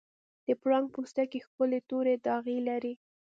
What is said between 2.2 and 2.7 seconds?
داغې